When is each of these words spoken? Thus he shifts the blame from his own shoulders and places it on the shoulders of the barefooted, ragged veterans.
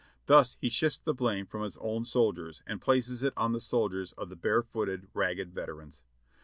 Thus 0.25 0.57
he 0.59 0.67
shifts 0.67 0.97
the 0.99 1.13
blame 1.13 1.45
from 1.45 1.61
his 1.61 1.77
own 1.77 2.05
shoulders 2.05 2.63
and 2.65 2.81
places 2.81 3.21
it 3.21 3.33
on 3.37 3.51
the 3.53 3.59
shoulders 3.59 4.13
of 4.13 4.29
the 4.29 4.35
barefooted, 4.35 5.09
ragged 5.13 5.53
veterans. 5.53 6.01